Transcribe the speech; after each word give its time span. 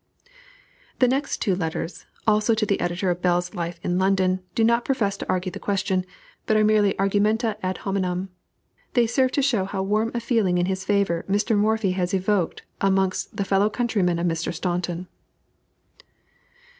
The 0.97 1.07
next 1.07 1.43
two 1.43 1.53
letters, 1.53 2.07
also 2.25 2.55
to 2.55 2.65
the 2.65 2.79
editor 2.81 3.11
of 3.11 3.21
Bell's 3.21 3.53
Life 3.53 3.79
in 3.83 3.99
London, 3.99 4.41
do 4.55 4.63
not 4.63 4.83
profess 4.83 5.15
to 5.17 5.29
argue 5.29 5.51
the 5.51 5.59
question, 5.59 6.07
but 6.47 6.57
are 6.57 6.63
merely 6.63 6.95
argumenta 6.95 7.55
ad 7.61 7.77
hominum. 7.85 8.29
They 8.95 9.05
serve 9.05 9.31
to 9.33 9.43
show 9.43 9.65
how 9.65 9.83
warm 9.83 10.09
a 10.15 10.19
feeling 10.19 10.57
in 10.57 10.65
his 10.65 10.83
favor 10.85 11.23
Mr. 11.29 11.55
Morphy 11.55 11.91
had 11.91 12.15
evoked 12.15 12.63
amongst 12.81 13.37
the 13.37 13.45
fellow 13.45 13.69
countrymen 13.69 14.17
of 14.17 14.25
Mr. 14.25 14.51
Staunton. 14.51 15.05